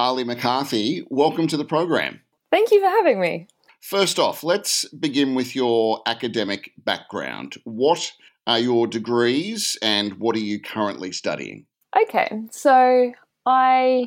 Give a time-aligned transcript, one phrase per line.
[0.00, 2.22] Arlie McCarthy, welcome to the program.
[2.50, 3.48] Thank you for having me.
[3.82, 7.56] First off, let's begin with your academic background.
[7.64, 8.10] What
[8.46, 11.66] are your degrees and what are you currently studying?
[12.02, 13.12] Okay, so
[13.44, 14.06] I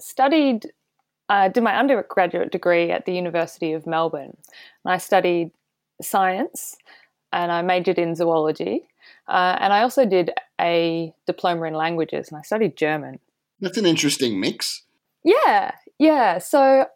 [0.00, 0.72] studied,
[1.28, 4.36] uh, did my undergraduate degree at the University of Melbourne.
[4.84, 5.52] And I studied
[6.02, 6.74] science
[7.32, 8.88] and I majored in zoology.
[9.28, 13.20] Uh, and I also did a diploma in languages and I studied German.
[13.60, 14.82] That's an interesting mix.
[15.24, 16.38] Yeah, yeah.
[16.38, 16.86] So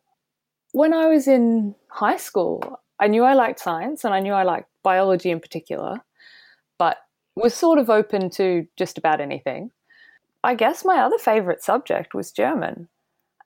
[0.73, 4.43] when I was in high school, I knew I liked science and I knew I
[4.43, 6.01] liked biology in particular,
[6.79, 6.99] but
[7.35, 9.71] was sort of open to just about anything.
[10.43, 12.89] I guess my other favorite subject was German.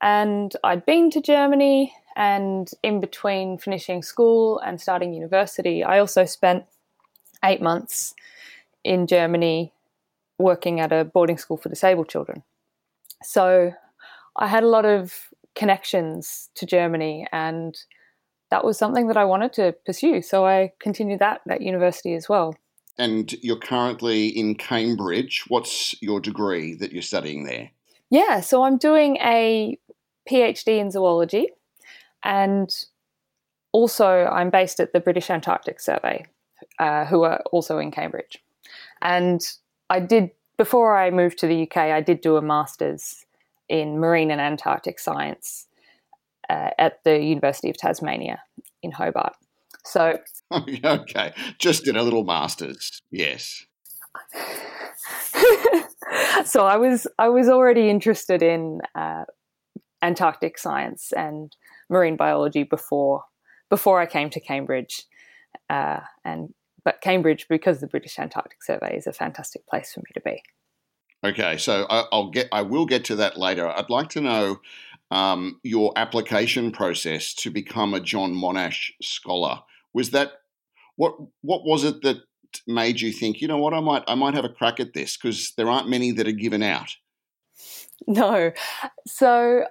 [0.01, 6.25] And I'd been to Germany, and in between finishing school and starting university, I also
[6.25, 6.65] spent
[7.45, 8.15] eight months
[8.83, 9.71] in Germany
[10.39, 12.41] working at a boarding school for disabled children.
[13.23, 13.73] So
[14.37, 17.77] I had a lot of connections to Germany, and
[18.49, 20.21] that was something that I wanted to pursue.
[20.21, 22.55] So I continued that at university as well.
[22.97, 25.45] And you're currently in Cambridge.
[25.47, 27.71] What's your degree that you're studying there?
[28.09, 29.77] Yeah, so I'm doing a
[30.29, 31.49] PhD in zoology,
[32.23, 32.69] and
[33.71, 36.25] also I'm based at the British Antarctic Survey,
[36.79, 38.37] uh, who are also in Cambridge.
[39.01, 39.41] And
[39.89, 43.25] I did, before I moved to the UK, I did do a master's
[43.71, 45.67] in marine and Antarctic science
[46.49, 48.43] uh, at the University of Tasmania
[48.83, 49.33] in Hobart.
[49.85, 50.19] So,
[50.83, 53.65] okay, just did a little master's, yes.
[56.45, 59.23] so I was I was already interested in uh,
[60.01, 61.55] Antarctic science and
[61.89, 63.23] marine biology before
[63.69, 65.03] before I came to Cambridge,
[65.69, 70.11] uh, and but Cambridge because the British Antarctic Survey is a fantastic place for me
[70.13, 70.43] to be.
[71.23, 73.67] Okay, so I, will get I will get to that later.
[73.67, 74.59] I'd like to know
[75.11, 79.59] um, your application process to become a John Monash scholar.
[79.93, 80.33] Was that
[80.95, 82.17] what what was it that
[82.67, 85.15] made you think, you know what, I might I might have a crack at this
[85.15, 86.95] because there aren't many that are given out.
[88.07, 88.51] No.
[89.05, 89.65] So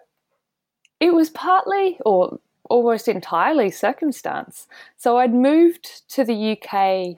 [1.00, 4.68] it was partly or almost entirely circumstance.
[4.96, 7.16] So I'd moved to the UK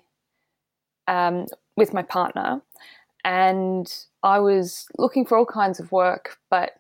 [1.06, 2.62] um, with my partner
[3.24, 6.72] and I was looking for all kinds of work, but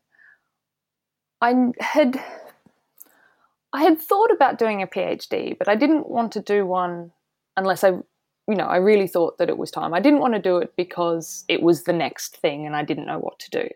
[1.40, 2.22] I had
[3.72, 7.12] I had thought about doing a PhD, but I didn't want to do one
[7.56, 7.92] unless I
[8.48, 9.94] you know, I really thought that it was time.
[9.94, 13.06] I didn't want to do it because it was the next thing and I didn't
[13.06, 13.68] know what to do.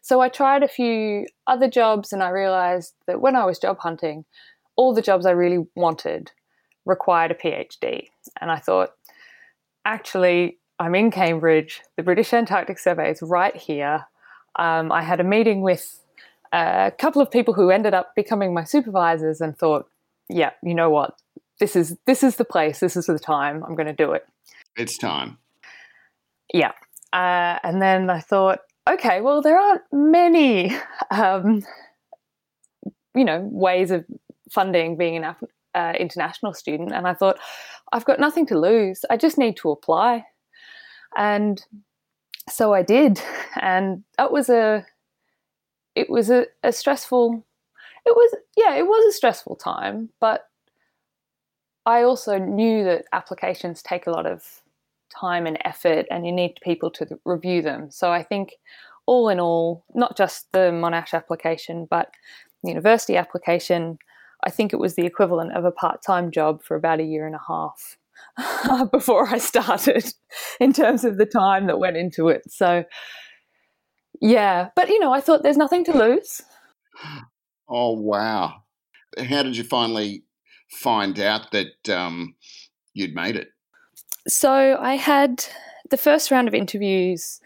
[0.00, 3.78] So I tried a few other jobs and I realized that when I was job
[3.80, 4.24] hunting,
[4.76, 6.30] all the jobs I really wanted
[6.84, 8.06] required a PhD.
[8.40, 8.92] And I thought,
[9.84, 11.82] actually, I'm in Cambridge.
[11.96, 14.06] The British Antarctic Survey is right here.
[14.56, 16.00] Um, I had a meeting with
[16.52, 19.88] a couple of people who ended up becoming my supervisors and thought,
[20.28, 21.18] yeah, you know what?
[21.58, 22.80] This is this is the place.
[22.80, 23.64] This is the time.
[23.64, 24.26] I'm going to do it.
[24.76, 25.38] It's time.
[26.52, 26.72] Yeah.
[27.12, 30.76] Uh, and then I thought, okay, well, there aren't many,
[31.10, 31.64] um,
[33.14, 34.04] you know, ways of
[34.50, 35.34] funding being an
[35.74, 36.92] uh, international student.
[36.92, 37.38] And I thought,
[37.92, 39.04] I've got nothing to lose.
[39.08, 40.24] I just need to apply.
[41.16, 41.64] And
[42.48, 43.20] so I did.
[43.58, 44.84] And that was a,
[45.94, 47.42] it was a, a stressful,
[48.04, 50.50] it was, yeah, it was a stressful time, but
[51.86, 54.44] I also knew that applications take a lot of
[55.08, 57.90] time and effort and you need people to review them.
[57.90, 58.56] So I think
[59.06, 62.10] all in all, not just the Monash application, but
[62.62, 63.98] the university application,
[64.44, 67.26] I think it was the equivalent of a part time job for about a year
[67.26, 67.96] and a half.
[68.92, 70.04] before I started
[70.60, 72.42] in terms of the time that went into it.
[72.48, 72.84] So,
[74.20, 76.42] yeah, but you know, I thought there's nothing to lose.
[77.68, 78.62] Oh, wow.
[79.18, 80.24] How did you finally
[80.70, 82.34] find out that um,
[82.94, 83.48] you'd made it?
[84.28, 85.44] So, I had
[85.90, 87.40] the first round of interviews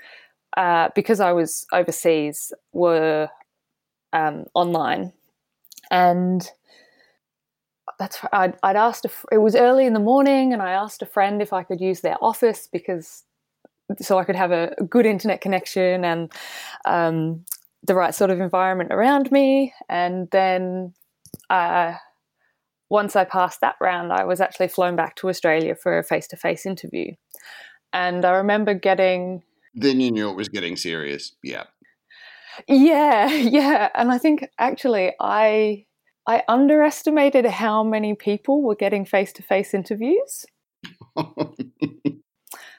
[0.56, 3.28] uh, because I was overseas were
[4.12, 5.12] um, online.
[5.90, 6.48] And
[8.00, 11.06] that's I'd, I'd asked a, it was early in the morning and I asked a
[11.06, 13.24] friend if I could use their office because
[14.00, 16.32] so I could have a, good internet connection and
[16.86, 17.44] um,
[17.84, 19.74] the right sort of environment around me.
[19.88, 20.94] And then
[21.50, 21.94] uh,
[22.88, 26.64] once I passed that round I was actually flown back to Australia for a face-to-face
[26.64, 27.12] interview.
[27.92, 29.42] And I remember getting
[29.74, 31.32] then you knew it was getting serious.
[31.44, 31.64] Yeah.
[32.66, 33.90] Yeah yeah.
[33.94, 35.84] And I think actually I
[36.26, 40.44] I underestimated how many people were getting face to face interviews.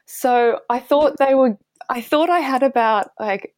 [0.05, 1.57] so I thought they were,
[1.89, 3.55] I thought I had about like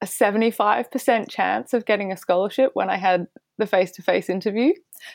[0.00, 3.26] a 75% chance of getting a scholarship when I had
[3.58, 4.72] the face-to-face interview.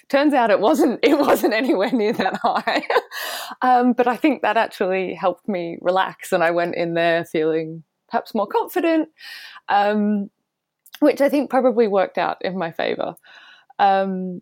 [0.07, 2.83] Turns out it wasn't it wasn't anywhere near that high.
[3.61, 7.83] um, but I think that actually helped me relax and I went in there feeling
[8.09, 9.09] perhaps more confident,
[9.67, 10.29] um,
[10.99, 13.15] which I think probably worked out in my favor.
[13.79, 14.41] Um,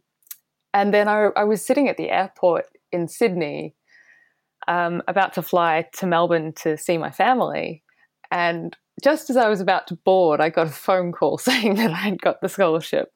[0.73, 3.75] and then I, I, was sitting at the airport in Sydney,
[4.67, 7.83] um, about to fly to Melbourne to see my family.
[8.31, 11.91] And just as I was about to board, I got a phone call saying that
[11.91, 13.15] I had got the scholarship,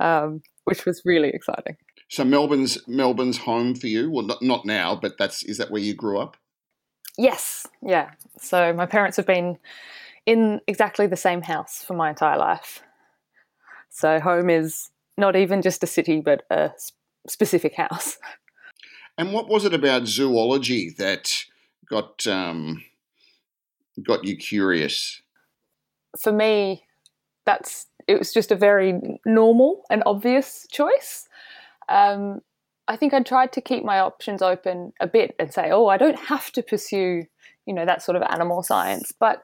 [0.00, 1.76] um, which was really exciting.
[2.08, 4.10] So Melbourne's Melbourne's home for you.
[4.10, 6.36] Well, not, not now, but that's is that where you grew up?
[7.18, 8.10] Yes, yeah.
[8.38, 9.58] So my parents have been
[10.24, 12.82] in exactly the same house for my entire life.
[13.90, 16.70] So home is not even just a city, but a
[17.26, 18.18] specific house.
[19.18, 21.44] And what was it about zoology that
[21.88, 22.84] got um,
[24.02, 25.22] got you curious?
[26.20, 26.84] For me,
[27.46, 31.28] that's it was just a very normal and obvious choice.
[31.88, 32.40] Um,
[32.88, 35.96] I think I tried to keep my options open a bit and say, "Oh, I
[35.96, 37.24] don't have to pursue,
[37.64, 39.42] you know, that sort of animal science." But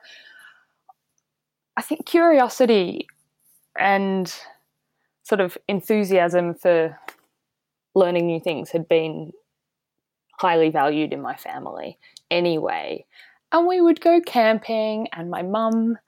[1.77, 3.07] I think curiosity
[3.79, 4.33] and
[5.23, 6.99] sort of enthusiasm for
[7.95, 9.33] learning new things had been
[10.39, 11.99] highly valued in my family
[12.31, 13.05] anyway.
[13.53, 15.99] And we would go camping, and my mum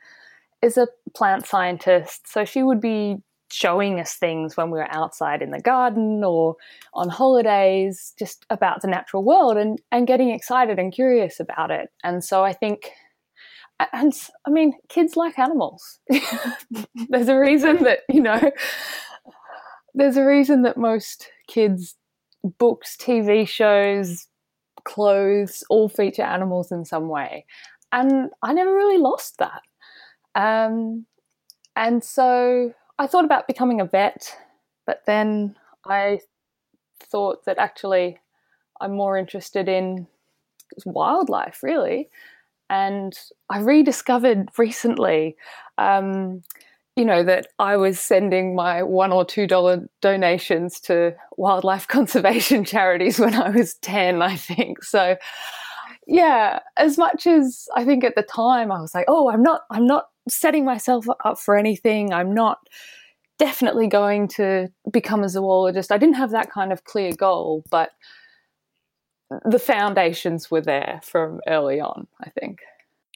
[0.63, 3.19] is a plant scientist, so she would be
[3.51, 6.57] showing us things when we were outside in the garden or
[6.95, 11.91] on holidays, just about the natural world and, and getting excited and curious about it.
[12.03, 12.91] And so I think,
[13.93, 14.13] and
[14.47, 15.99] I mean, kids like animals.
[17.09, 18.53] there's a reason that, you know,
[19.95, 21.97] there's a reason that most kids'
[22.59, 24.27] books, TV shows,
[24.85, 27.47] clothes all feature animals in some way.
[27.93, 29.63] And I never really lost that.
[30.35, 31.07] Um,
[31.77, 34.37] and so I thought about becoming a vet,
[34.87, 35.57] but then
[35.87, 36.21] I
[37.01, 38.19] thought that actually
[38.81, 40.07] I'm more interested in
[40.85, 42.11] wildlife, really.
[42.75, 43.13] And
[43.49, 45.37] I rediscovered recently
[45.79, 46.43] um,
[46.97, 52.65] you know, that I was sending my one or two dollar donations to wildlife conservation
[52.75, 54.83] charities when I was 10, I think.
[54.85, 55.17] So,
[56.07, 59.63] yeah, as much as I think at the time I was like, oh, I'm not,
[59.71, 62.13] I'm not setting myself up for anything.
[62.13, 62.59] I'm not
[63.39, 65.91] definitely going to become a zoologist.
[65.91, 67.91] I didn't have that kind of clear goal, but
[69.45, 72.61] the foundations were there from early on, I think.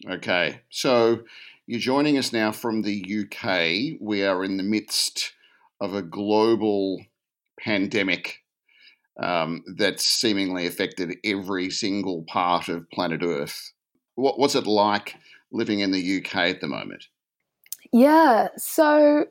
[0.09, 0.61] Okay.
[0.71, 1.21] So,
[1.67, 4.01] you're joining us now from the UK.
[4.01, 5.35] We are in the midst
[5.81, 7.05] of a global
[7.61, 8.43] pandemic
[9.23, 13.73] um, that's seemingly affected every single part of planet Earth.
[14.15, 15.17] What, what's it like
[15.53, 17.07] living in the UK at the moment?
[17.93, 19.27] Yeah, so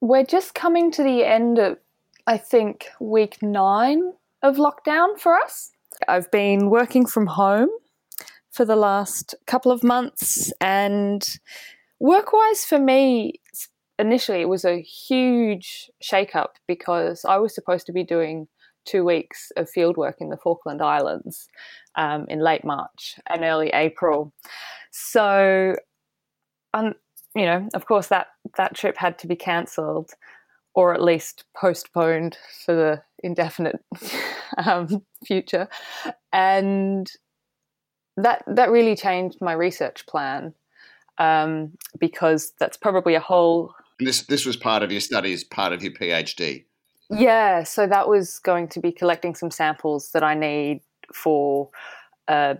[0.00, 1.78] we're just coming to the end of,
[2.26, 5.70] I think, week nine of lockdown for us.
[6.08, 7.68] I've been working from home
[8.50, 10.52] for the last couple of months.
[10.60, 11.26] And
[11.98, 13.34] work wise, for me,
[13.98, 18.48] initially, it was a huge shake up because I was supposed to be doing
[18.86, 21.48] two weeks of field work in the Falkland Islands
[21.96, 24.32] um, in late March and early April.
[24.90, 25.76] So,
[26.74, 26.94] um,
[27.34, 30.12] you know, of course, that, that trip had to be cancelled
[30.74, 33.84] or at least postponed for the indefinite
[34.58, 35.68] um, future.
[36.32, 37.10] And
[38.16, 40.54] that that really changed my research plan
[41.18, 43.74] um, because that's probably a whole.
[43.98, 46.64] And this this was part of your studies, part of your PhD.
[47.10, 51.70] Yeah, so that was going to be collecting some samples that I need for
[52.28, 52.58] a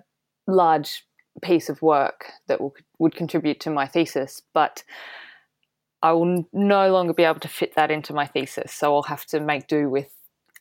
[0.49, 1.05] large
[1.41, 4.83] piece of work that will, would contribute to my thesis, but
[6.03, 8.73] I will no longer be able to fit that into my thesis.
[8.73, 10.11] So I'll have to make do with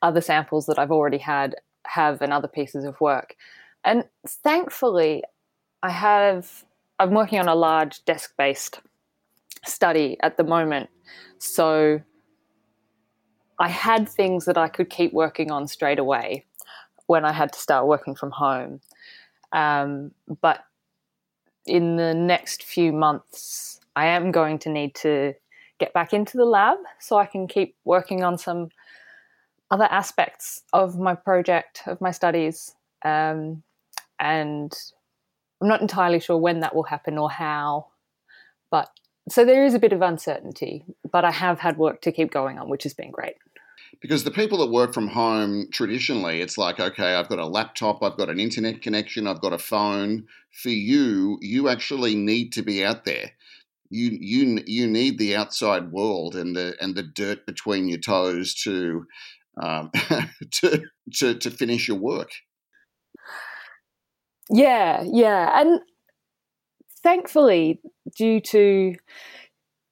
[0.02, 3.36] other samples that I've already had have and other pieces of work.
[3.84, 5.24] And thankfully,
[5.84, 6.66] I have,
[7.00, 8.82] I'm working on a large desk based
[9.66, 10.90] study at the moment.
[11.38, 12.02] So
[13.60, 16.46] I had things that I could keep working on straight away
[17.08, 18.82] when I had to start working from home.
[19.52, 20.64] Um, but
[21.66, 25.34] in the next few months, I am going to need to
[25.80, 28.70] get back into the lab so I can keep working on some
[29.72, 32.74] other aspects of my project, of my studies.
[33.06, 33.64] Um,
[34.20, 34.74] and
[35.62, 37.88] I'm not entirely sure when that will happen or how.
[38.72, 38.90] But
[39.30, 42.58] so there is a bit of uncertainty, but I have had work to keep going
[42.58, 43.36] on, which has been great.
[44.02, 48.02] Because the people that work from home traditionally, it's like, okay, I've got a laptop,
[48.04, 50.26] I've got an internet connection, I've got a phone.
[50.62, 53.32] For you, you actually need to be out there.
[53.90, 58.54] you you you need the outside world and the and the dirt between your toes
[58.54, 59.06] to
[59.62, 59.92] um,
[60.52, 60.84] to,
[61.16, 62.32] to to finish your work.
[64.50, 65.82] Yeah, yeah, and
[67.04, 67.80] thankfully,
[68.16, 68.96] due to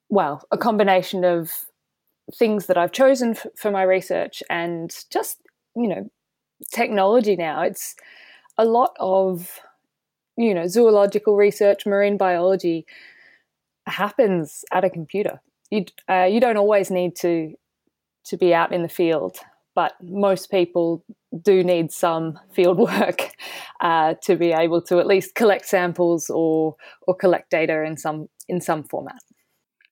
[0.09, 1.51] well, a combination of
[2.35, 5.37] things that I've chosen f- for my research and just
[5.75, 6.09] you know
[6.73, 7.95] technology now, it's
[8.57, 9.59] a lot of
[10.37, 12.85] you know zoological research, marine biology
[13.85, 15.41] happens at a computer.
[15.71, 17.53] You uh, you don't always need to
[18.27, 19.37] to be out in the field,
[19.75, 21.03] but most people
[21.41, 23.31] do need some field work
[23.81, 26.75] uh, to be able to at least collect samples or
[27.07, 29.21] or collect data in some in some format.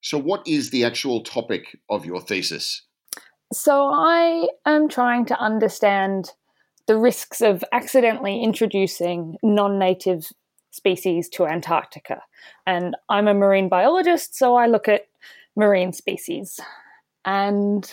[0.01, 2.83] So, what is the actual topic of your thesis?
[3.51, 6.31] So, I am trying to understand
[6.87, 10.27] the risks of accidentally introducing non-native
[10.69, 12.21] species to Antarctica.
[12.67, 15.07] And I'm a marine biologist, so I look at
[15.55, 16.59] marine species.
[17.23, 17.91] And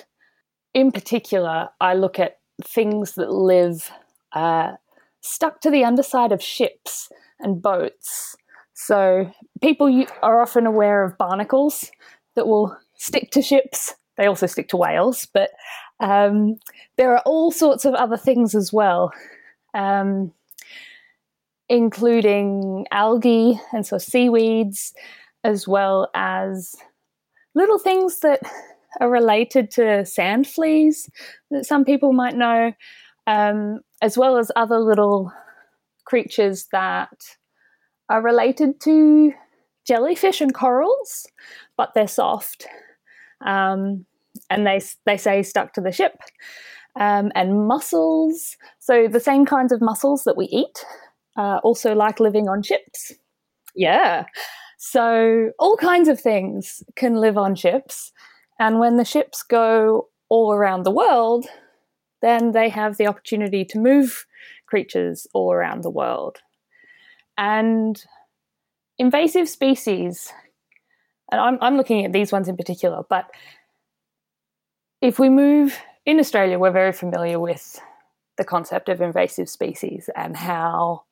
[0.74, 3.90] in particular, I look at things that live
[4.32, 4.72] uh,
[5.20, 7.10] stuck to the underside of ships
[7.40, 8.36] and boats.
[8.74, 11.90] So people are often aware of barnacles
[12.34, 13.94] that will stick to ships.
[14.16, 15.50] They also stick to whales, but
[16.00, 16.56] um,
[16.96, 19.12] there are all sorts of other things as well.
[19.74, 20.32] Um,
[21.68, 24.92] including algae and so seaweeds,
[25.42, 26.76] as well as
[27.54, 28.40] little things that
[29.00, 31.08] are related to sand fleas
[31.50, 32.72] that some people might know,
[33.26, 35.32] um, as well as other little
[36.04, 37.36] creatures that
[38.08, 39.32] are related to
[39.86, 41.26] jellyfish and corals,
[41.76, 42.66] but they're soft.
[43.44, 44.04] Um,
[44.50, 46.20] and they, they say stuck to the ship.
[46.94, 50.84] Um, and mussels, so the same kinds of mussels that we eat,
[51.38, 53.12] uh, also like living on ships.
[53.74, 54.26] Yeah.
[54.78, 58.12] So all kinds of things can live on ships.
[58.62, 61.46] And when the ships go all around the world,
[62.20, 64.24] then they have the opportunity to move
[64.66, 66.38] creatures all around the world.
[67.36, 68.00] And
[68.98, 70.32] invasive species,
[71.32, 73.32] and I'm, I'm looking at these ones in particular, but
[75.00, 75.76] if we move
[76.06, 77.80] in Australia, we're very familiar with
[78.38, 81.02] the concept of invasive species and how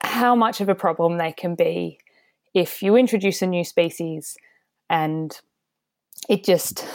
[0.00, 1.98] how much of a problem they can be
[2.54, 4.38] if you introduce a new species
[4.88, 5.38] and
[6.28, 6.86] it just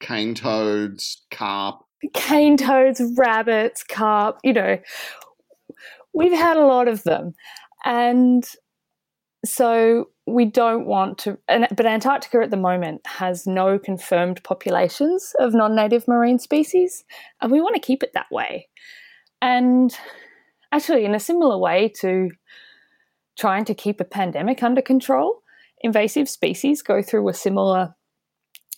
[0.00, 1.80] cane toads, carp,
[2.12, 4.78] cane toads, rabbits, carp, you know,
[6.12, 7.34] we've had a lot of them.
[7.84, 8.44] And
[9.44, 15.34] so we don't want to and, but Antarctica at the moment has no confirmed populations
[15.38, 17.04] of non-native marine species
[17.42, 18.68] and we want to keep it that way.
[19.42, 19.94] And
[20.72, 22.30] actually, in a similar way to
[23.38, 25.42] trying to keep a pandemic under control,
[25.82, 27.94] invasive species go through a similar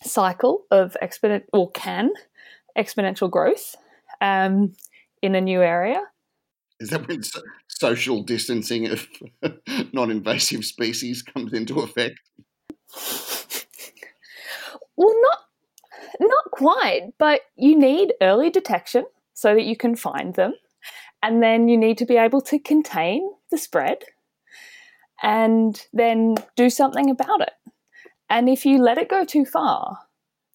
[0.02, 2.10] cycle of exponent or can
[2.76, 3.76] exponential growth
[4.20, 4.74] um,
[5.22, 6.00] in a new area.
[6.78, 9.06] Is that when so- social distancing of
[9.92, 12.20] non-invasive species comes into effect?
[14.96, 15.38] Well, not
[16.20, 20.54] not quite, but you need early detection so that you can find them
[21.22, 24.04] and then you need to be able to contain the spread
[25.22, 27.52] and then do something about it.
[28.28, 29.98] And if you let it go too far,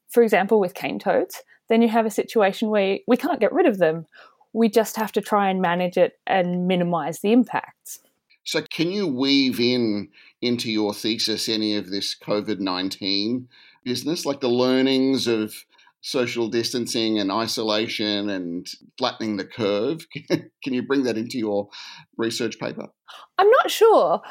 [0.09, 3.65] for example, with cane toads, then you have a situation where we can't get rid
[3.65, 4.07] of them.
[4.53, 7.99] We just have to try and manage it and minimize the impacts.
[8.43, 10.09] So, can you weave in
[10.41, 13.47] into your thesis any of this COVID 19
[13.83, 15.53] business, like the learnings of
[16.01, 20.05] social distancing and isolation and flattening the curve.
[20.63, 21.69] Can you bring that into your
[22.17, 22.87] research paper?
[23.37, 24.21] I'm not sure,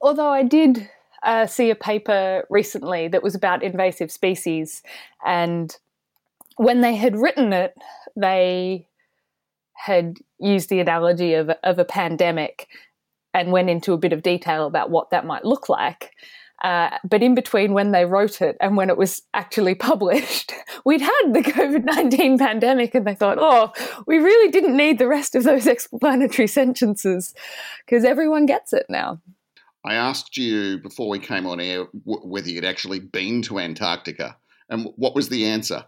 [0.00, 0.88] although I did
[1.22, 4.82] uh, see a paper recently that was about invasive species,
[5.24, 5.76] and
[6.56, 7.74] when they had written it,
[8.16, 8.86] they
[9.74, 12.66] had used the analogy of, of a pandemic
[13.32, 16.12] and went into a bit of detail about what that might look like.
[16.62, 20.52] Uh, but in between when they wrote it and when it was actually published,
[20.84, 23.72] we'd had the COVID 19 pandemic, and they thought, oh,
[24.06, 27.34] we really didn't need the rest of those explanatory sentences
[27.86, 29.20] because everyone gets it now.
[29.84, 34.36] I asked you before we came on air w- whether you'd actually been to Antarctica,
[34.68, 35.84] and what was the answer?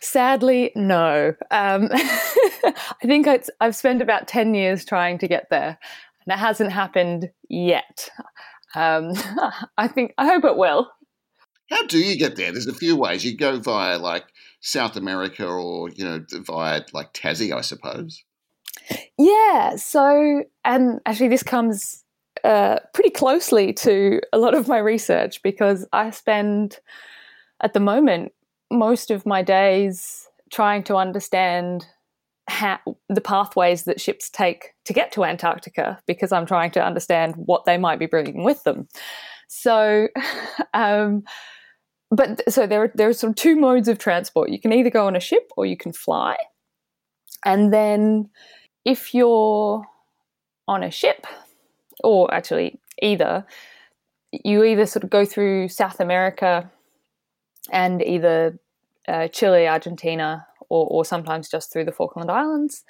[0.00, 1.34] Sadly, no.
[1.50, 3.28] Um, I think
[3.60, 5.78] I've spent about 10 years trying to get there,
[6.26, 8.10] and it hasn't happened yet.
[8.74, 9.12] Um,
[9.78, 10.90] I think I hope it will.
[11.70, 12.50] How do you get there?
[12.50, 13.24] There's a few ways.
[13.24, 14.24] You go via like
[14.60, 18.24] South America, or you know, via like Tassie, I suppose.
[19.18, 19.76] Yeah.
[19.76, 22.04] So, and actually, this comes
[22.44, 26.78] uh, pretty closely to a lot of my research because I spend,
[27.62, 28.32] at the moment,
[28.70, 31.86] most of my days trying to understand
[32.48, 32.78] how,
[33.08, 37.64] the pathways that ships take to get to Antarctica because I'm trying to understand what
[37.64, 38.88] they might be bringing with them.
[39.48, 40.08] So,
[40.74, 41.24] um,
[42.10, 44.50] but so there, are, there are sort of two modes of transport.
[44.50, 46.36] You can either go on a ship or you can fly.
[47.44, 48.30] And then
[48.84, 49.86] if you're
[50.66, 51.26] on a ship,
[52.04, 53.46] or actually either,
[54.32, 56.70] you either sort of go through South America
[57.70, 58.58] and either
[59.06, 62.84] uh, Chile, Argentina, or, or, sometimes just through the Falkland Islands.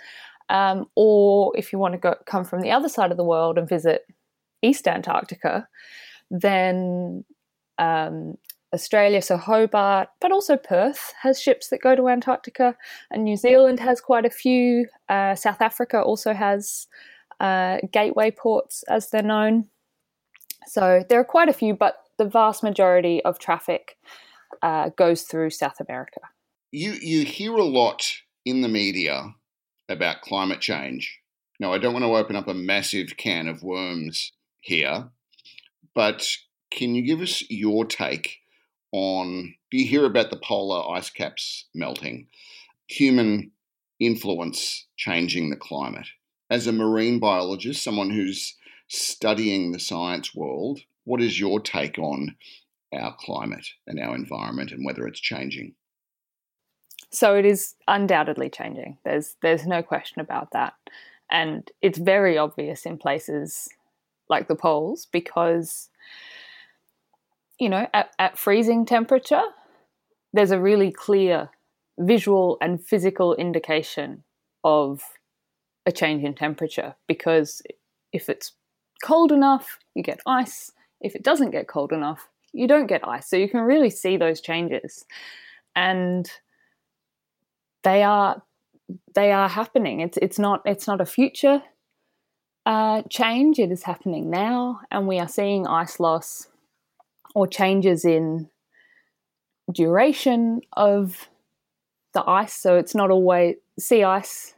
[0.49, 3.59] Um, or if you want to go come from the other side of the world
[3.59, 4.03] and visit
[4.63, 5.69] East Antarctica,
[6.31, 7.25] then
[7.79, 8.35] um,
[8.75, 12.77] Australia, so Hobart, but also Perth has ships that go to Antarctica,
[13.11, 14.87] and New Zealand has quite a few.
[15.09, 16.87] Uh, South Africa also has
[17.41, 19.69] uh, gateway ports, as they're known.
[20.67, 23.97] So there are quite a few, but the vast majority of traffic
[24.63, 26.21] uh, goes through South America.
[26.71, 28.13] You you hear a lot
[28.45, 29.35] in the media
[29.89, 31.21] about climate change.
[31.61, 35.09] Now, I don't want to open up a massive can of worms here,
[35.95, 36.29] but
[36.71, 38.39] can you give us your take
[38.93, 39.55] on?
[39.71, 42.29] Do you hear about the polar ice caps melting?
[42.89, 43.51] Human
[43.99, 46.07] influence changing the climate
[46.51, 48.57] as a marine biologist, someone who's
[48.89, 52.37] studying the science world, what is your take on
[52.93, 55.75] our climate and our environment and whether it's changing?
[57.11, 58.99] So it is undoubtedly changing.
[59.05, 60.75] There's there's no question about that.
[61.31, 63.69] And it's very obvious in places
[64.29, 65.91] like the poles because
[67.59, 69.43] you know, at, at freezing temperature,
[70.33, 71.51] there's a really clear
[71.99, 74.23] visual and physical indication
[74.63, 75.03] of
[75.89, 77.63] a change in temperature because
[78.13, 78.53] if it's
[79.03, 80.71] cold enough, you get ice.
[81.01, 83.29] If it doesn't get cold enough, you don't get ice.
[83.29, 85.07] So you can really see those changes.
[85.75, 86.31] And
[87.83, 88.43] they are
[89.15, 90.01] they are happening.
[90.01, 91.63] It's it's not it's not a future
[92.67, 93.59] uh, change.
[93.59, 96.49] It is happening now, and we are seeing ice loss
[97.35, 98.51] or changes in
[99.73, 101.29] duration of
[102.13, 102.55] the ice.
[102.55, 104.55] So it's not always sea ice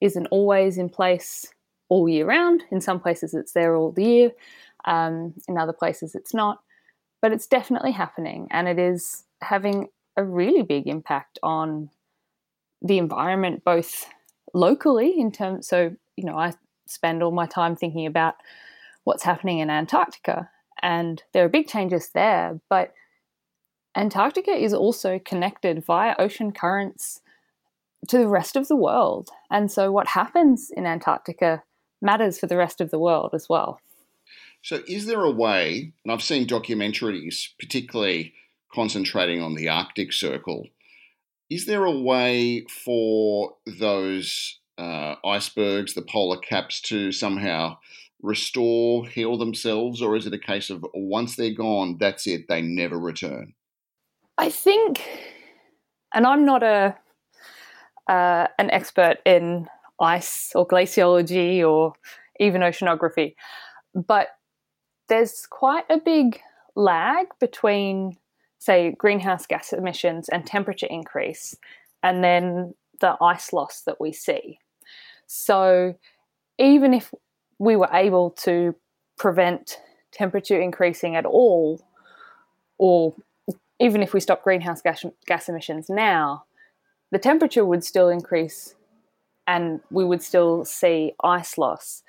[0.00, 1.46] isn't always in place
[1.88, 2.64] all year round.
[2.70, 4.30] In some places, it's there all the year.
[4.84, 6.60] Um, in other places, it's not.
[7.20, 11.90] But it's definitely happening, and it is having a really big impact on
[12.80, 14.06] the environment, both
[14.54, 15.66] locally in terms.
[15.66, 16.52] So you know, I
[16.86, 18.36] spend all my time thinking about
[19.02, 20.48] what's happening in Antarctica,
[20.80, 22.92] and there are big changes there, but
[23.96, 27.20] Antarctica is also connected via ocean currents
[28.08, 29.30] to the rest of the world.
[29.50, 31.62] And so what happens in Antarctica
[32.00, 33.80] matters for the rest of the world as well.
[34.62, 38.34] So, is there a way, and I've seen documentaries particularly
[38.72, 40.66] concentrating on the Arctic Circle,
[41.48, 47.78] is there a way for those uh, icebergs, the polar caps, to somehow
[48.20, 52.60] restore, heal themselves, or is it a case of once they're gone, that's it, they
[52.60, 53.54] never return?
[54.36, 55.02] I think,
[56.12, 56.96] and I'm not a
[58.08, 59.68] uh, an expert in
[60.00, 61.92] ice or glaciology or
[62.40, 63.34] even oceanography,
[63.94, 64.28] but
[65.08, 66.40] there's quite a big
[66.74, 68.16] lag between,
[68.58, 71.56] say, greenhouse gas emissions and temperature increase,
[72.02, 74.58] and then the ice loss that we see.
[75.26, 75.94] So,
[76.58, 77.12] even if
[77.58, 78.74] we were able to
[79.18, 79.80] prevent
[80.12, 81.84] temperature increasing at all,
[82.78, 83.14] or
[83.80, 86.44] even if we stop greenhouse gas, gas emissions now,
[87.10, 88.74] the temperature would still increase
[89.46, 92.02] and we would still see ice loss.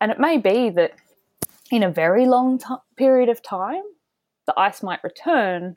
[0.00, 0.92] And it may be that
[1.70, 3.82] in a very long t- period of time,
[4.46, 5.76] the ice might return,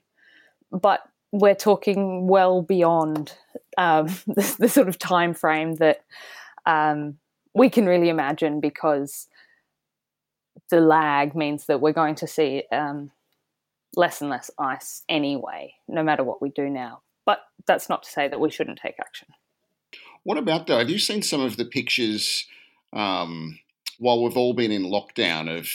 [0.71, 1.01] but
[1.33, 3.33] we're talking well beyond
[3.77, 6.03] um, the, the, sort of time frame that
[6.65, 7.17] um,
[7.53, 9.27] we can really imagine because
[10.69, 13.11] the lag means that we're going to see um,
[13.95, 17.01] less and less ice anyway, no matter what we do now.
[17.31, 19.29] But that's not to say that we shouldn't take action.
[20.23, 20.79] What about though?
[20.79, 22.45] Have you seen some of the pictures
[22.91, 23.57] um,
[23.99, 25.69] while we've all been in lockdown of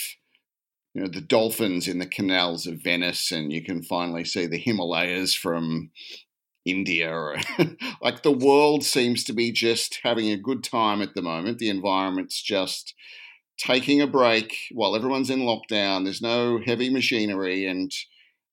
[0.93, 4.59] you know the dolphins in the canals of Venice, and you can finally see the
[4.59, 5.89] Himalayas from
[6.63, 7.41] India.
[8.03, 11.57] like the world seems to be just having a good time at the moment.
[11.57, 12.93] The environment's just
[13.57, 16.03] taking a break while everyone's in lockdown.
[16.03, 17.91] There's no heavy machinery, and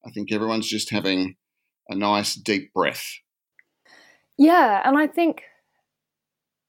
[0.06, 1.36] I think everyone's just having
[1.88, 3.04] a nice deep breath.
[4.36, 5.42] Yeah, and I think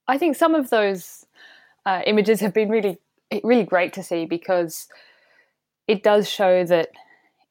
[0.07, 1.25] I think some of those
[1.85, 2.99] uh, images have been really
[3.43, 4.87] really great to see because
[5.87, 6.89] it does show that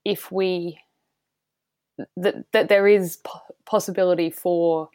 [0.05, 0.79] if we
[2.17, 3.19] that that there is
[3.65, 4.89] possibility for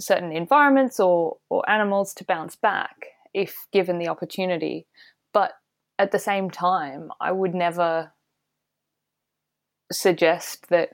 [0.00, 4.86] certain environments or or animals to bounce back if given the opportunity
[5.32, 5.52] but
[5.98, 8.12] at the same time i would never
[9.90, 10.90] suggest that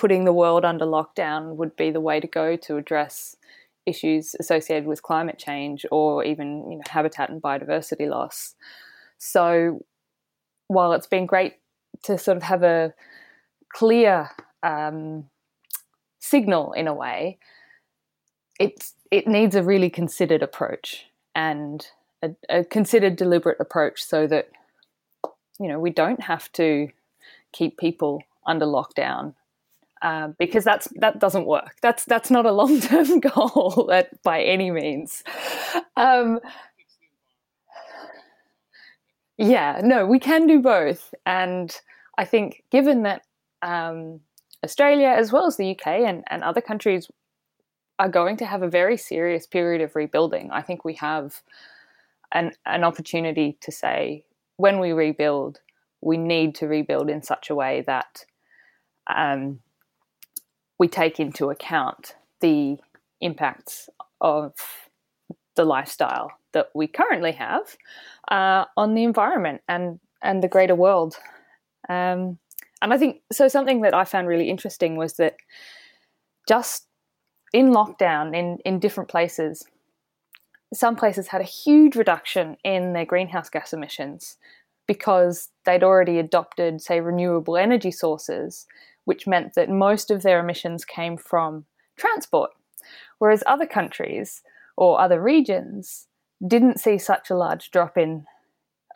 [0.00, 3.36] putting the world under lockdown would be the way to go to address
[3.84, 8.54] issues associated with climate change or even you know, habitat and biodiversity loss.
[9.18, 9.84] So
[10.68, 11.56] while it's been great
[12.04, 12.94] to sort of have a
[13.74, 14.30] clear
[14.62, 15.28] um,
[16.18, 17.38] signal in a way,
[18.58, 21.86] it's it needs a really considered approach and
[22.22, 24.48] a, a considered, deliberate approach so that
[25.60, 26.88] you know we don't have to
[27.52, 29.34] keep people under lockdown
[30.02, 31.76] uh, because that's that doesn't work.
[31.82, 35.22] That's that's not a long term goal by any means.
[35.96, 36.40] Um,
[39.36, 41.74] yeah, no, we can do both, and
[42.16, 43.22] I think given that
[43.62, 44.20] um,
[44.64, 47.08] Australia as well as the UK and, and other countries
[47.98, 51.42] are going to have a very serious period of rebuilding, I think we have
[52.32, 54.24] an an opportunity to say
[54.56, 55.60] when we rebuild,
[56.00, 58.24] we need to rebuild in such a way that
[59.14, 59.60] um,
[60.80, 62.78] we take into account the
[63.20, 63.90] impacts
[64.22, 64.54] of
[65.54, 67.76] the lifestyle that we currently have
[68.28, 71.16] uh, on the environment and and the greater world.
[71.88, 72.38] Um,
[72.82, 73.46] and I think so.
[73.46, 75.36] Something that I found really interesting was that
[76.48, 76.86] just
[77.52, 79.66] in lockdown in in different places,
[80.72, 84.38] some places had a huge reduction in their greenhouse gas emissions
[84.86, 88.66] because they'd already adopted, say, renewable energy sources
[89.04, 91.64] which meant that most of their emissions came from
[91.96, 92.50] transport.
[93.18, 94.42] Whereas other countries
[94.76, 96.06] or other regions
[96.46, 98.24] didn't see such a large drop in,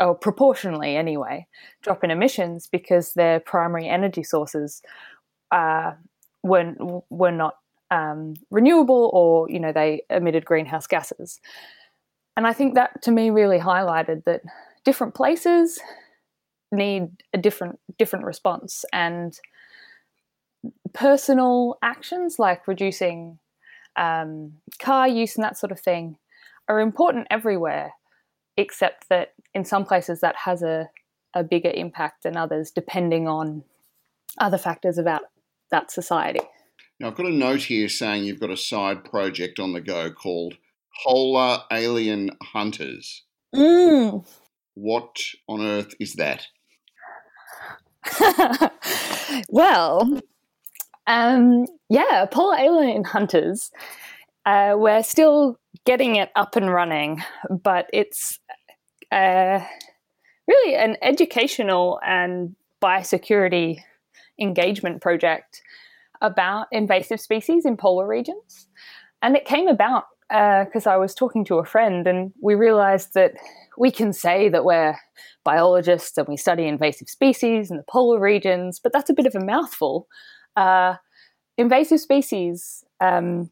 [0.01, 1.47] or proportionally anyway,
[1.83, 4.83] drop in emissions because their primary energy sources
[5.51, 5.93] uh,
[6.43, 6.75] were,
[7.11, 7.57] were not
[7.91, 11.41] um, renewable or, you know, they emitted greenhouse gases.
[12.37, 14.43] And I think that to me really highlighted that
[14.85, 15.81] different places
[16.73, 19.39] need a different different response and
[20.93, 23.39] personal actions like reducing
[23.97, 26.17] um, car use and that sort of thing
[26.69, 27.93] are important everywhere,
[28.57, 30.89] except that in some places that has a,
[31.35, 33.65] a bigger impact than others, depending on
[34.39, 35.23] other factors about
[35.71, 36.41] that society.
[36.99, 40.11] Now, I've got a note here saying you've got a side project on the go
[40.11, 40.55] called
[41.03, 43.23] Polar Alien Hunters.
[43.55, 44.27] Mm.
[44.75, 46.47] What on earth is that?
[49.49, 50.21] well,
[51.07, 53.71] um, yeah, polar alien hunters.
[54.47, 58.39] Uh, we're still getting it up and running, but it's
[59.11, 59.61] uh,
[60.47, 63.79] really an educational and biosecurity
[64.39, 65.63] engagement project
[66.21, 68.69] about invasive species in polar regions.
[69.23, 73.15] And it came about because uh, I was talking to a friend and we realized
[73.15, 73.33] that
[73.79, 74.97] we can say that we're
[75.45, 79.35] biologists and we study invasive species in the polar regions, but that's a bit of
[79.35, 80.09] a mouthful
[80.57, 80.95] uh,
[81.57, 83.51] invasive species um,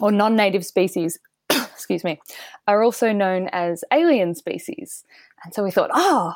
[0.00, 1.18] or non-native species,
[1.50, 2.20] excuse me,
[2.66, 5.04] are also known as alien species.
[5.44, 6.34] And so we thought, oh,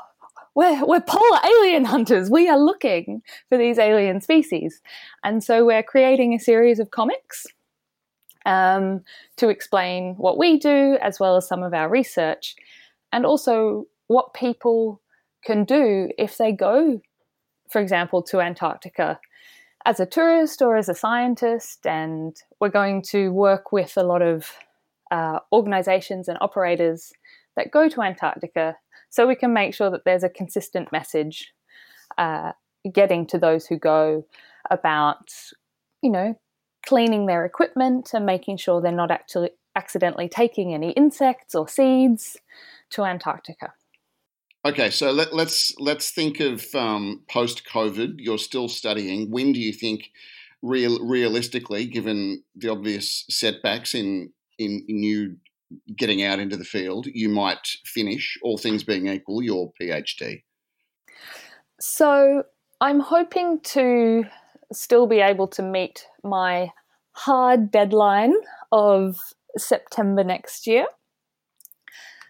[0.55, 2.31] we're, we're polar alien hunters.
[2.31, 4.81] We are looking for these alien species.
[5.23, 7.47] And so we're creating a series of comics
[8.47, 9.03] um,
[9.37, 12.57] to explain what we do, as well as some of our research,
[13.13, 15.01] and also what people
[15.45, 17.01] can do if they go,
[17.71, 19.21] for example, to Antarctica
[19.87, 24.23] as a tourist or as a scientist, and we're going to work with a lot
[24.23, 24.53] of
[25.11, 27.13] uh, organizations and operators
[27.57, 28.77] that go to Antarctica
[29.09, 31.53] so we can make sure that there's a consistent message
[32.19, 32.53] uh,
[32.93, 34.25] getting to those who go
[34.71, 35.31] about,
[36.03, 36.39] you know,
[36.87, 42.37] cleaning their equipment and making sure they're not actually accidentally taking any insects or seeds
[42.91, 43.73] to Antarctica.
[44.63, 48.17] Okay, so let, us let's, let's think of um, post COVID.
[48.19, 49.31] You're still studying.
[49.31, 50.11] When do you think,
[50.63, 55.37] real realistically, given the obvious setbacks in in, in you
[55.97, 60.43] getting out into the field, you might finish, all things being equal, your PhD?
[61.81, 62.43] So
[62.81, 64.25] I'm hoping to
[64.73, 66.71] still be able to meet my
[67.13, 68.35] hard deadline
[68.73, 69.17] of
[69.57, 70.87] September next year.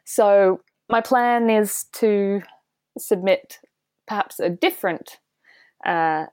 [0.04, 0.60] So
[0.90, 2.42] my plan is to
[2.98, 3.60] submit
[4.06, 5.18] perhaps a different
[5.86, 6.26] uh,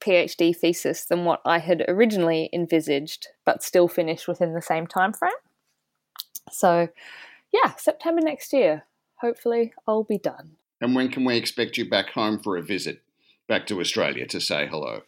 [0.00, 5.12] PhD thesis than what I had originally envisaged, but still finish within the same time
[5.12, 5.32] frame.
[6.50, 6.88] So,
[7.52, 8.84] yeah, September next year,
[9.16, 10.56] hopefully I'll be done.
[10.80, 13.02] And when can we expect you back home for a visit
[13.46, 15.02] back to Australia to say hello?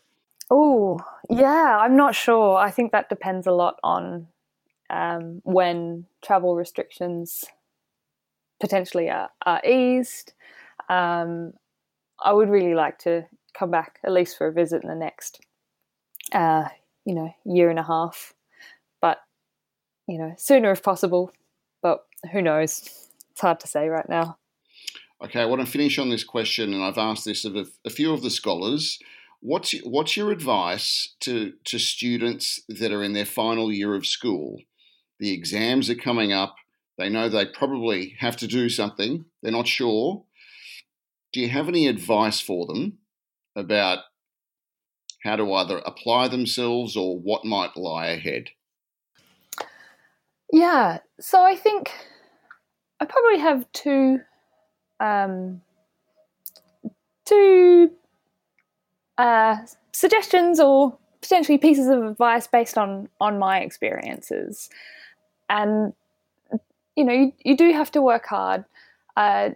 [0.50, 2.56] Oh, yeah, I'm not sure.
[2.56, 4.28] I think that depends a lot on
[4.90, 7.44] um, when travel restrictions
[8.62, 10.34] potentially are, are eased.
[10.88, 11.52] Um,
[12.24, 13.26] I would really like to
[13.58, 15.40] come back at least for a visit in the next,
[16.32, 16.68] uh,
[17.04, 18.32] you know, year and a half.
[19.00, 19.18] But
[20.06, 21.32] you know, sooner if possible.
[21.82, 22.88] But who knows?
[23.32, 24.38] It's hard to say right now.
[25.24, 27.90] Okay, I want to finish on this question, and I've asked this of a, a
[27.90, 29.00] few of the scholars.
[29.40, 34.58] What's what's your advice to to students that are in their final year of school?
[35.18, 36.54] The exams are coming up.
[36.98, 39.24] They know they probably have to do something.
[39.42, 40.24] They're not sure.
[41.32, 42.98] Do you have any advice for them
[43.56, 44.00] about
[45.22, 48.50] how to either apply themselves or what might lie ahead?
[50.52, 51.90] Yeah, so I think
[53.00, 54.20] I probably have two
[55.00, 55.62] um,
[57.24, 57.90] two
[59.16, 59.56] uh,
[59.92, 64.68] suggestions or potentially pieces of advice based on on my experiences,
[65.48, 65.94] and
[66.96, 68.64] you know you, you do have to work hard,
[69.16, 69.50] uh,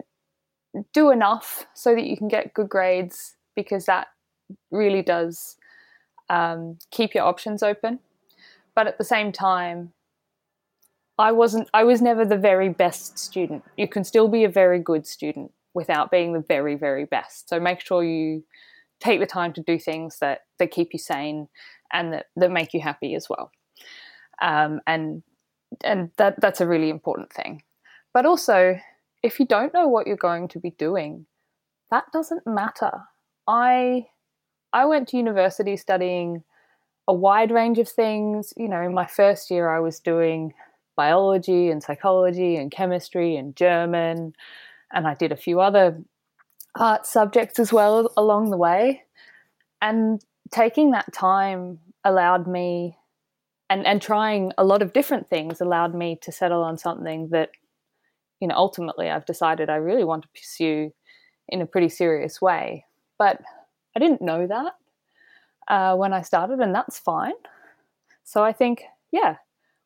[0.92, 4.08] do enough so that you can get good grades because that
[4.70, 5.56] really does
[6.28, 7.98] um, keep your options open,
[8.74, 9.92] but at the same time
[11.18, 13.64] I wasn't I was never the very best student.
[13.76, 17.48] You can still be a very good student without being the very very best.
[17.48, 18.44] So make sure you
[19.00, 21.48] take the time to do things that that keep you sane
[21.92, 23.50] and that that make you happy as well.
[24.42, 25.22] Um, and
[25.84, 27.62] and that that's a really important thing.
[28.12, 28.78] But also,
[29.22, 31.26] if you don't know what you're going to be doing,
[31.90, 32.92] that doesn't matter.
[33.46, 34.06] I
[34.72, 36.42] I went to university studying
[37.08, 38.52] a wide range of things.
[38.56, 40.54] You know, in my first year, I was doing
[40.96, 44.34] biology and psychology and chemistry and German.
[44.92, 46.02] And I did a few other
[46.74, 49.04] art subjects as well along the way.
[49.82, 52.96] And taking that time allowed me,
[53.68, 57.50] and, and trying a lot of different things allowed me to settle on something that,
[58.40, 60.92] you know, ultimately I've decided I really want to pursue
[61.48, 62.84] in a pretty serious way.
[63.18, 63.40] But
[63.96, 64.74] I didn't know that
[65.68, 67.32] uh, when I started, and that's fine.
[68.24, 69.36] So I think, yeah,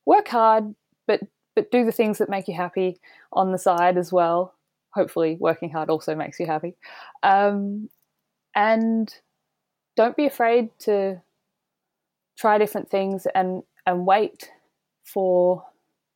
[0.04, 0.74] work hard,
[1.06, 1.20] but
[1.56, 3.00] but do the things that make you happy
[3.32, 4.54] on the side as well.
[4.94, 6.74] Hopefully, working hard also makes you happy,
[7.22, 7.88] um,
[8.54, 9.14] and
[9.96, 11.20] don't be afraid to
[12.36, 14.50] try different things and and wait
[15.04, 15.64] for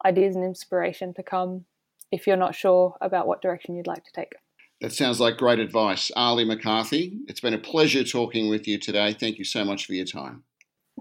[0.05, 1.65] ideas and inspiration to come
[2.13, 4.33] if you're not sure about what direction you'd like to take.
[4.81, 6.11] That sounds like great advice.
[6.15, 9.13] Arlie McCarthy, it's been a pleasure talking with you today.
[9.13, 10.45] Thank you so much for your time.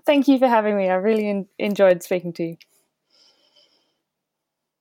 [0.06, 0.90] Thank you for having me.
[0.90, 2.58] I really enjoyed speaking to you.